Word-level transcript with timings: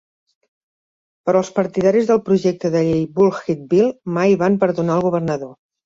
Però, 1.29 1.41
els 1.45 1.51
partidaris 1.59 2.09
del 2.13 2.23
projecte 2.31 2.73
de 2.79 2.83
llei 2.91 3.07
Bulkhead 3.21 3.65
Bill 3.77 3.97
mai 4.21 4.39
van 4.45 4.63
perdonar 4.67 5.01
al 5.01 5.11
governador. 5.11 5.59